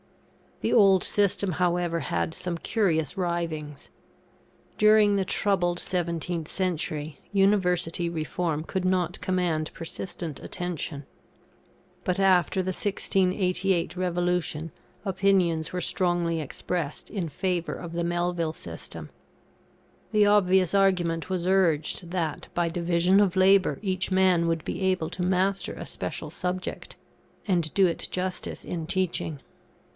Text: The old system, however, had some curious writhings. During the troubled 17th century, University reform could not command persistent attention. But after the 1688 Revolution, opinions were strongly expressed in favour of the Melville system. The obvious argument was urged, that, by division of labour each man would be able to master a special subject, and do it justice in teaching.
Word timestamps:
The 0.61 0.73
old 0.73 1.03
system, 1.03 1.53
however, 1.53 1.99
had 2.01 2.33
some 2.33 2.57
curious 2.57 3.17
writhings. 3.17 3.89
During 4.77 5.15
the 5.15 5.25
troubled 5.25 5.77
17th 5.77 6.47
century, 6.47 7.19
University 7.31 8.09
reform 8.09 8.63
could 8.63 8.85
not 8.85 9.21
command 9.21 9.71
persistent 9.73 10.39
attention. 10.39 11.05
But 12.03 12.19
after 12.19 12.61
the 12.61 12.67
1688 12.69 13.95
Revolution, 13.95 14.71
opinions 15.05 15.71
were 15.71 15.81
strongly 15.81 16.41
expressed 16.41 17.09
in 17.11 17.27
favour 17.29 17.73
of 17.73 17.93
the 17.93 18.03
Melville 18.03 18.53
system. 18.53 19.09
The 20.11 20.25
obvious 20.27 20.73
argument 20.73 21.29
was 21.29 21.45
urged, 21.47 22.09
that, 22.11 22.49
by 22.55 22.69
division 22.69 23.19
of 23.19 23.35
labour 23.35 23.77
each 23.83 24.09
man 24.11 24.47
would 24.47 24.63
be 24.63 24.81
able 24.81 25.09
to 25.11 25.23
master 25.23 25.73
a 25.73 25.85
special 25.87 26.29
subject, 26.31 26.97
and 27.47 27.71
do 27.75 27.85
it 27.87 28.07
justice 28.11 28.63
in 28.65 28.85
teaching. 28.87 29.39